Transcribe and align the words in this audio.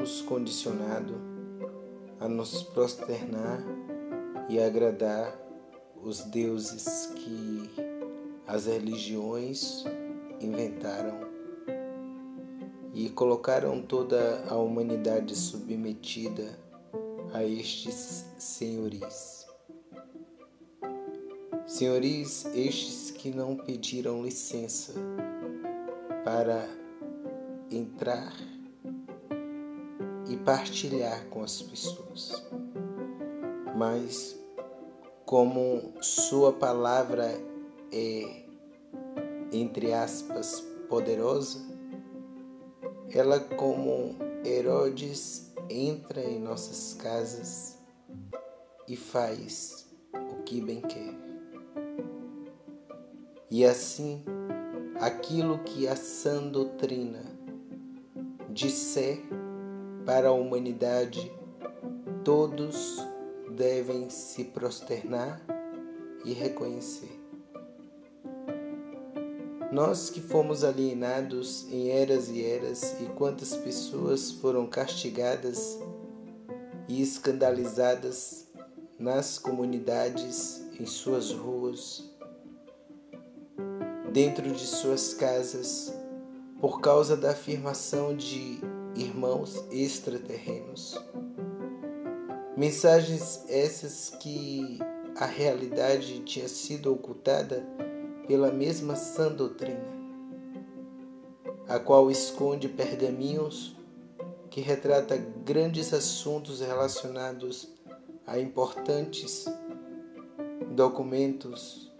somos 0.00 0.22
condicionados 0.22 1.16
a 2.20 2.28
nos 2.28 2.62
prosternar 2.62 3.62
e 4.48 4.58
agradar 4.58 5.38
os 6.02 6.20
deuses 6.24 7.12
que 7.14 7.70
as 8.46 8.64
religiões 8.64 9.84
inventaram 10.40 11.20
e 12.94 13.10
colocaram 13.10 13.82
toda 13.82 14.42
a 14.48 14.56
humanidade 14.56 15.36
submetida 15.36 16.58
a 17.34 17.44
estes 17.44 18.24
senhoris. 18.38 19.46
Senhoris 21.66 22.46
estes 22.54 23.10
que 23.10 23.30
não 23.30 23.54
pediram 23.54 24.22
licença 24.22 24.94
para 26.24 26.66
entrar 27.70 28.59
e 30.30 30.36
partilhar 30.36 31.26
com 31.26 31.42
as 31.42 31.60
pessoas, 31.60 32.46
mas 33.76 34.38
como 35.26 35.92
Sua 36.00 36.52
palavra 36.52 37.28
é, 37.92 38.44
entre 39.52 39.92
aspas, 39.92 40.60
poderosa, 40.88 41.58
ela, 43.12 43.40
como 43.40 44.14
Herodes, 44.44 45.52
entra 45.68 46.22
em 46.22 46.38
nossas 46.38 46.94
casas 46.94 47.78
e 48.86 48.94
faz 48.94 49.88
o 50.14 50.42
que 50.44 50.60
bem 50.60 50.80
quer. 50.80 51.14
E 53.50 53.64
assim, 53.64 54.22
aquilo 55.00 55.58
que 55.64 55.88
a 55.88 55.96
sã 55.96 56.46
doutrina 56.46 57.22
disser 58.48 59.39
para 60.04 60.28
a 60.28 60.32
humanidade, 60.32 61.32
todos 62.24 62.98
devem 63.50 64.08
se 64.10 64.44
prosternar 64.44 65.40
e 66.24 66.32
reconhecer. 66.32 67.20
Nós 69.72 70.10
que 70.10 70.20
fomos 70.20 70.64
alienados 70.64 71.70
em 71.70 71.90
eras 71.90 72.28
e 72.28 72.44
eras, 72.44 72.96
e 73.00 73.06
quantas 73.14 73.54
pessoas 73.56 74.32
foram 74.32 74.66
castigadas 74.66 75.78
e 76.88 77.00
escandalizadas 77.00 78.48
nas 78.98 79.38
comunidades, 79.38 80.62
em 80.78 80.86
suas 80.86 81.30
ruas, 81.30 82.04
dentro 84.12 84.50
de 84.50 84.66
suas 84.66 85.14
casas, 85.14 85.94
por 86.60 86.80
causa 86.80 87.16
da 87.16 87.30
afirmação 87.30 88.16
de 88.16 88.60
irmãos 88.96 89.64
extraterrenos. 89.70 90.98
Mensagens 92.56 93.44
essas 93.48 94.10
que 94.10 94.78
a 95.16 95.26
realidade 95.26 96.20
tinha 96.20 96.48
sido 96.48 96.92
ocultada 96.92 97.66
pela 98.26 98.50
mesma 98.50 98.96
sã 98.96 99.30
doutrina, 99.32 99.88
a 101.68 101.78
qual 101.78 102.10
esconde 102.10 102.68
pergaminhos 102.68 103.76
que 104.50 104.60
retrata 104.60 105.16
grandes 105.16 105.92
assuntos 105.92 106.60
relacionados 106.60 107.68
a 108.26 108.38
importantes 108.38 109.46
documentos 110.74 111.92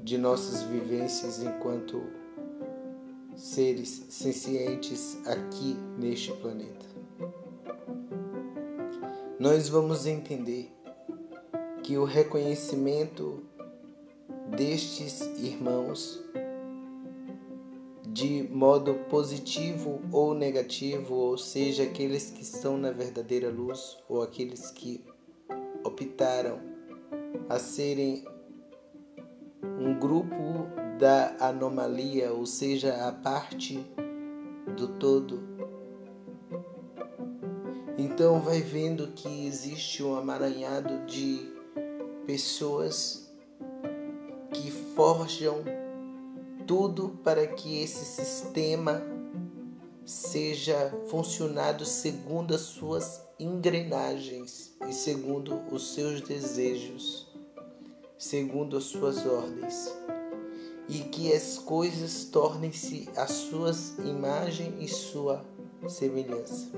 de 0.00 0.18
nossas 0.18 0.62
vivências 0.62 1.42
enquanto 1.42 2.21
seres 3.36 4.06
sencientes 4.10 5.18
aqui 5.26 5.76
neste 5.98 6.32
planeta. 6.32 6.86
Nós 9.38 9.68
vamos 9.68 10.06
entender 10.06 10.70
que 11.82 11.96
o 11.96 12.04
reconhecimento 12.04 13.42
destes 14.56 15.20
irmãos 15.38 16.22
de 18.06 18.46
modo 18.52 18.94
positivo 19.08 20.00
ou 20.12 20.34
negativo, 20.34 21.14
ou 21.14 21.38
seja, 21.38 21.84
aqueles 21.84 22.30
que 22.30 22.42
estão 22.42 22.76
na 22.76 22.90
verdadeira 22.90 23.48
luz 23.48 23.96
ou 24.08 24.22
aqueles 24.22 24.70
que 24.70 25.02
optaram 25.82 26.60
a 27.48 27.58
serem 27.58 28.24
um 29.62 29.98
grupo 29.98 30.66
da 31.02 31.34
anomalia, 31.40 32.32
ou 32.32 32.46
seja, 32.46 33.08
a 33.08 33.10
parte 33.10 33.84
do 34.76 34.86
todo. 34.86 35.42
Então 37.98 38.40
vai 38.40 38.60
vendo 38.60 39.08
que 39.08 39.44
existe 39.44 40.00
um 40.04 40.14
amaranhado 40.14 41.04
de 41.06 41.52
pessoas 42.24 43.28
que 44.52 44.70
forjam 44.94 45.64
tudo 46.68 47.18
para 47.24 47.48
que 47.48 47.82
esse 47.82 48.04
sistema 48.04 49.02
seja 50.06 50.96
funcionado 51.08 51.84
segundo 51.84 52.54
as 52.54 52.60
suas 52.60 53.26
engrenagens 53.40 54.72
e 54.88 54.92
segundo 54.92 55.62
os 55.72 55.94
seus 55.94 56.20
desejos, 56.20 57.26
segundo 58.16 58.76
as 58.76 58.84
suas 58.84 59.26
ordens, 59.26 59.92
e 60.88 61.00
que 61.00 61.32
as 61.32 61.58
coisas 61.58 62.24
tornem-se 62.24 63.08
a 63.16 63.26
suas 63.26 63.96
imagem 63.98 64.74
e 64.80 64.88
sua 64.88 65.44
semelhança. 65.88 66.68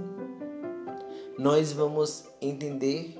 Nós 1.39 1.73
vamos 1.73 2.25
entender 2.41 3.19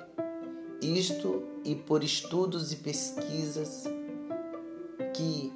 isto 0.81 1.43
e 1.65 1.75
por 1.75 2.05
estudos 2.05 2.73
e 2.73 2.77
pesquisas 2.77 3.85
que 5.15 5.53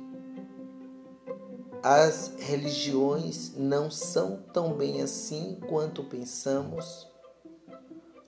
as 1.82 2.34
religiões 2.38 3.52
não 3.56 3.90
são 3.90 4.42
tão 4.52 4.74
bem 4.74 5.02
assim 5.02 5.58
quanto 5.68 6.02
pensamos. 6.02 7.06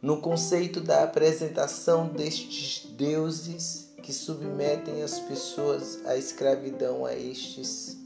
No 0.00 0.20
conceito 0.20 0.80
da 0.80 1.02
apresentação 1.02 2.08
destes 2.08 2.86
deuses 2.92 3.89
que 4.10 4.14
submetem 4.16 5.04
as 5.04 5.20
pessoas 5.20 6.04
à 6.04 6.16
escravidão 6.16 7.06
a 7.06 7.14
estes, 7.14 7.96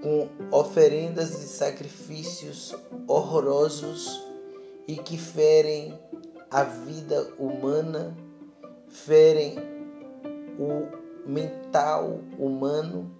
com 0.00 0.28
oferendas 0.56 1.42
e 1.42 1.48
sacrifícios 1.48 2.72
horrorosos 3.08 4.24
e 4.86 4.94
que 4.94 5.18
ferem 5.18 5.98
a 6.48 6.62
vida 6.62 7.34
humana, 7.36 8.16
ferem 8.86 9.56
o 10.56 10.86
mental 11.28 12.20
humano 12.38 13.10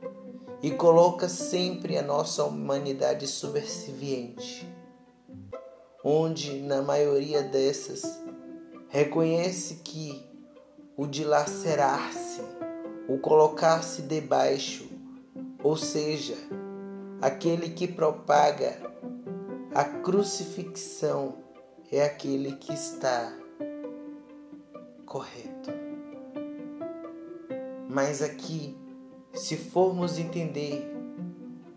e 0.62 0.70
coloca 0.70 1.28
sempre 1.28 1.98
a 1.98 2.02
nossa 2.02 2.44
humanidade 2.44 3.26
subserviente, 3.26 4.72
onde 6.04 6.60
na 6.60 6.80
maioria 6.80 7.42
dessas 7.42 8.04
reconhece 8.88 9.80
que 9.82 10.31
o 10.96 11.06
dilacerar-se, 11.06 12.42
o 13.08 13.18
colocar-se 13.18 14.02
debaixo, 14.02 14.88
ou 15.62 15.76
seja, 15.76 16.36
aquele 17.20 17.70
que 17.70 17.88
propaga 17.88 18.76
a 19.74 19.84
crucifixão 19.84 21.36
é 21.90 22.04
aquele 22.04 22.52
que 22.56 22.72
está 22.72 23.32
correto. 25.06 25.70
Mas 27.88 28.22
aqui, 28.22 28.76
se 29.34 29.56
formos 29.56 30.18
entender 30.18 30.90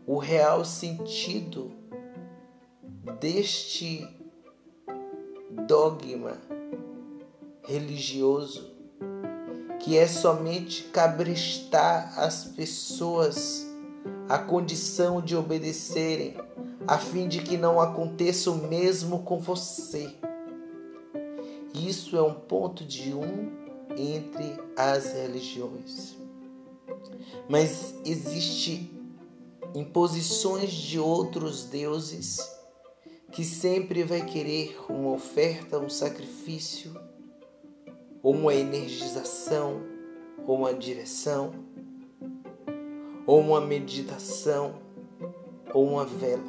o 0.06 0.18
real 0.18 0.64
sentido 0.64 1.72
deste 3.20 4.08
dogma 5.68 6.38
religioso, 7.64 8.75
que 9.86 9.96
é 9.96 10.08
somente 10.08 10.86
cabrestar 10.86 12.18
as 12.18 12.44
pessoas 12.44 13.68
a 14.28 14.40
condição 14.40 15.22
de 15.22 15.36
obedecerem, 15.36 16.36
a 16.88 16.98
fim 16.98 17.28
de 17.28 17.44
que 17.44 17.56
não 17.56 17.80
aconteça 17.80 18.50
o 18.50 18.68
mesmo 18.68 19.22
com 19.22 19.40
você. 19.40 20.12
Isso 21.72 22.18
é 22.18 22.24
um 22.24 22.34
ponto 22.34 22.84
de 22.84 23.14
um 23.14 23.52
entre 23.96 24.58
as 24.76 25.14
religiões. 25.14 26.16
Mas 27.48 27.94
existe 28.04 28.92
imposições 29.76 30.72
de 30.72 30.98
outros 30.98 31.66
deuses 31.66 32.40
que 33.32 33.46
sempre 33.46 34.04
vai 34.04 34.26
querer 34.26 34.80
uma 34.90 35.12
oferta, 35.12 35.78
um 35.78 35.90
sacrifício, 35.90 37.00
ou 38.26 38.34
uma 38.34 38.56
energização, 38.56 39.84
ou 40.48 40.58
uma 40.58 40.74
direção, 40.74 41.52
ou 43.28 43.40
uma 43.40 43.62
meditação, 43.62 44.74
ou 45.72 45.86
uma 45.86 46.06
vela. 46.06 46.42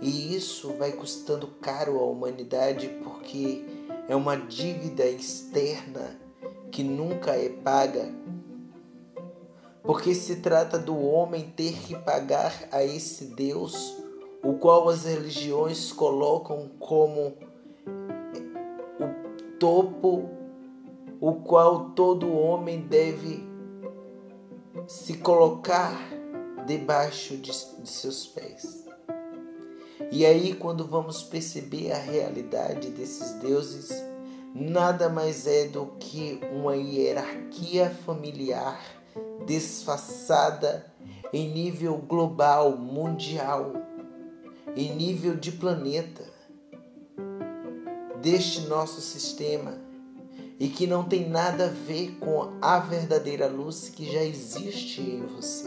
E 0.00 0.34
isso 0.34 0.72
vai 0.78 0.92
custando 0.92 1.46
caro 1.60 1.98
à 1.98 2.04
humanidade 2.04 2.88
porque 3.04 3.66
é 4.08 4.16
uma 4.16 4.34
dívida 4.34 5.04
externa 5.04 6.18
que 6.72 6.82
nunca 6.82 7.32
é 7.32 7.50
paga. 7.50 8.10
Porque 9.82 10.14
se 10.14 10.36
trata 10.36 10.78
do 10.78 10.98
homem 10.98 11.52
ter 11.54 11.74
que 11.74 11.94
pagar 11.98 12.66
a 12.72 12.82
esse 12.82 13.26
Deus, 13.26 13.94
o 14.42 14.54
qual 14.54 14.88
as 14.88 15.04
religiões 15.04 15.92
colocam 15.92 16.70
como 16.78 17.46
topo, 19.58 20.28
o 21.20 21.34
qual 21.34 21.90
todo 21.90 22.32
homem 22.32 22.80
deve 22.80 23.46
se 24.86 25.14
colocar 25.18 25.98
debaixo 26.66 27.36
de, 27.36 27.50
de 27.50 27.90
seus 27.90 28.26
pés. 28.26 28.86
E 30.10 30.24
aí, 30.24 30.54
quando 30.54 30.86
vamos 30.86 31.22
perceber 31.22 31.92
a 31.92 31.98
realidade 31.98 32.90
desses 32.90 33.32
deuses, 33.34 33.90
nada 34.54 35.08
mais 35.08 35.46
é 35.46 35.66
do 35.66 35.86
que 35.98 36.40
uma 36.52 36.76
hierarquia 36.76 37.90
familiar 38.06 38.80
disfarçada 39.44 40.86
em 41.32 41.50
nível 41.50 41.96
global, 41.98 42.76
mundial, 42.76 43.72
em 44.76 44.94
nível 44.94 45.36
de 45.36 45.52
planeta, 45.52 46.37
deste 48.30 48.60
nosso 48.66 49.00
sistema 49.00 49.78
e 50.60 50.68
que 50.68 50.86
não 50.86 51.02
tem 51.02 51.26
nada 51.26 51.64
a 51.64 51.68
ver 51.68 52.18
com 52.20 52.58
a 52.60 52.78
verdadeira 52.78 53.46
luz 53.46 53.88
que 53.88 54.04
já 54.04 54.22
existe 54.22 55.00
em 55.00 55.24
você. 55.24 55.66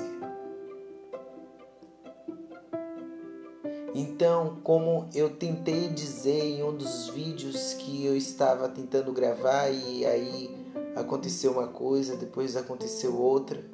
Então, 3.96 4.60
como 4.64 5.10
eu 5.16 5.32
tentei 5.32 5.88
dizer 5.88 6.44
em 6.44 6.62
um 6.62 6.78
dos 6.78 7.10
vídeos 7.10 7.74
que 7.74 8.06
eu 8.06 8.16
estava 8.16 8.70
tentando 8.70 9.12
gravar 9.12 9.70
e 9.70 10.06
aí 10.06 10.56
aconteceu 10.96 11.54
uma 11.54 11.68
coisa, 11.68 12.16
depois 12.16 12.56
aconteceu 12.56 13.20
outra. 13.20 13.66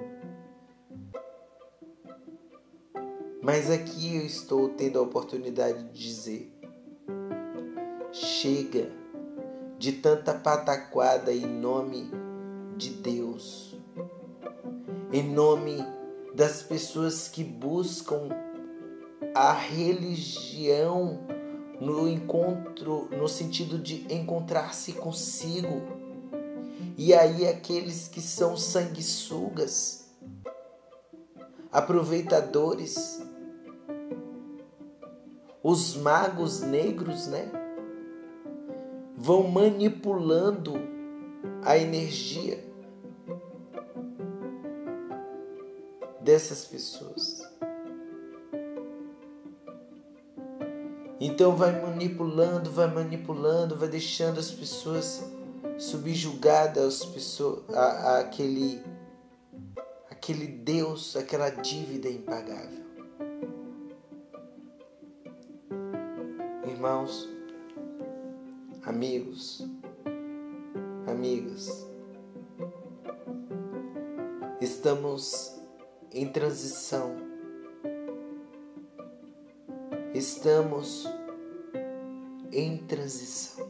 Mas 3.42 3.70
aqui 3.70 4.16
eu 4.16 4.26
estou 4.26 4.70
tendo 4.70 4.98
a 4.98 5.02
oportunidade 5.02 5.84
de 5.84 6.08
dizer: 6.08 6.57
chega 8.48 8.90
de 9.78 9.92
tanta 9.92 10.34
pataquada 10.34 11.34
em 11.34 11.46
nome 11.46 12.10
de 12.78 12.92
Deus, 12.92 13.76
em 15.12 15.22
nome 15.22 15.86
das 16.34 16.64
pessoas 16.64 17.28
que 17.28 17.44
buscam 17.44 18.30
a 19.36 19.52
religião 19.52 21.20
no 21.82 22.08
encontro, 22.08 23.10
no 23.12 23.28
sentido 23.28 23.78
de 23.78 24.06
encontrar-se 24.14 24.94
consigo. 24.94 25.82
E 26.98 27.14
aí 27.14 27.46
aqueles 27.46 28.08
que 28.08 28.22
são 28.22 28.56
sanguessugas, 28.56 30.10
aproveitadores, 31.70 33.22
os 35.62 35.98
magos 35.98 36.62
negros, 36.62 37.28
né? 37.28 37.57
Vão 39.20 39.48
manipulando 39.48 40.76
a 41.64 41.76
energia 41.76 42.64
dessas 46.22 46.66
pessoas. 46.66 47.42
Então 51.20 51.56
vai 51.56 51.82
manipulando, 51.82 52.70
vai 52.70 52.94
manipulando, 52.94 53.76
vai 53.76 53.90
deixando 53.90 54.40
as 54.40 54.52
pessoas 54.52 55.24
subjugadas, 55.80 57.02
as 57.02 57.06
pessoas, 57.06 57.64
a 57.74 58.20
aquele, 58.20 58.84
aquele 60.12 60.46
Deus, 60.48 61.16
aquela 61.16 61.50
dívida 61.50 62.08
impagável. 62.08 62.86
Irmãos, 66.68 67.37
amigos, 68.88 69.68
amigas, 71.08 71.86
estamos 74.62 75.60
em 76.14 76.26
transição. 76.30 77.18
Estamos 80.14 81.06
em 82.52 82.78
transição. 82.78 83.70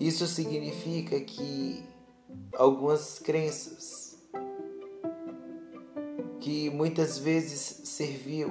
Isso 0.00 0.26
significa 0.26 1.20
que 1.20 1.84
algumas 2.54 3.18
crenças 3.18 4.18
que 6.40 6.70
muitas 6.70 7.18
vezes 7.18 7.60
serviu 7.84 8.48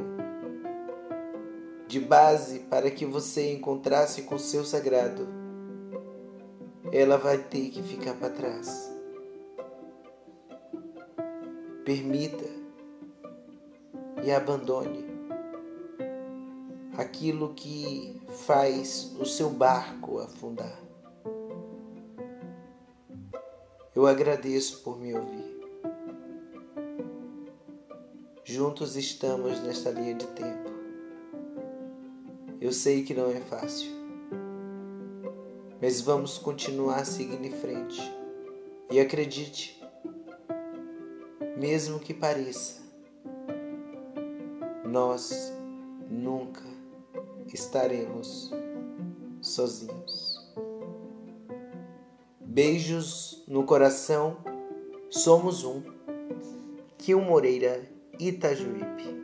de 1.91 1.99
base 1.99 2.59
para 2.59 2.89
que 2.89 3.05
você 3.05 3.51
encontrasse 3.51 4.21
com 4.21 4.37
seu 4.37 4.63
sagrado, 4.63 5.27
ela 6.89 7.17
vai 7.17 7.37
ter 7.37 7.69
que 7.69 7.83
ficar 7.83 8.13
para 8.13 8.29
trás. 8.29 8.89
Permita 11.83 12.45
e 14.23 14.31
abandone 14.31 15.05
aquilo 16.97 17.53
que 17.53 18.21
faz 18.45 19.13
o 19.19 19.25
seu 19.25 19.49
barco 19.49 20.19
afundar. 20.19 20.79
Eu 23.93 24.07
agradeço 24.07 24.81
por 24.81 24.97
me 24.97 25.13
ouvir. 25.13 25.59
Juntos 28.45 28.95
estamos 28.95 29.59
nesta 29.61 29.91
linha 29.91 30.15
de 30.15 30.27
tempo. 30.27 30.70
Eu 32.61 32.71
sei 32.71 33.03
que 33.03 33.15
não 33.15 33.31
é 33.31 33.41
fácil, 33.41 33.89
mas 35.81 35.99
vamos 35.99 36.37
continuar 36.37 37.07
seguindo 37.07 37.43
em 37.43 37.51
frente. 37.51 37.99
E 38.91 38.99
acredite, 38.99 39.81
mesmo 41.57 41.99
que 41.99 42.13
pareça, 42.13 42.83
nós 44.85 45.51
nunca 46.07 46.61
estaremos 47.51 48.51
sozinhos. 49.41 50.39
Beijos 52.39 53.43
no 53.47 53.63
coração, 53.63 54.37
somos 55.09 55.63
um. 55.63 55.81
Kio 56.99 57.21
Moreira, 57.21 57.89
Itajuípe. 58.19 59.20